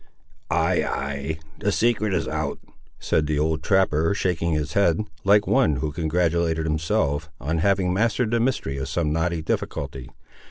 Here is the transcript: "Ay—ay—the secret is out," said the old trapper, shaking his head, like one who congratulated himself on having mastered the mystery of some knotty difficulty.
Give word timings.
"Ay—ay—the 0.49 1.71
secret 1.71 2.11
is 2.11 2.27
out," 2.27 2.57
said 2.97 3.27
the 3.27 3.37
old 3.37 3.61
trapper, 3.61 4.15
shaking 4.15 4.53
his 4.53 4.73
head, 4.73 5.01
like 5.23 5.45
one 5.45 5.75
who 5.75 5.91
congratulated 5.91 6.65
himself 6.65 7.29
on 7.39 7.59
having 7.59 7.93
mastered 7.93 8.31
the 8.31 8.39
mystery 8.39 8.79
of 8.79 8.89
some 8.89 9.13
knotty 9.13 9.43
difficulty. 9.43 10.09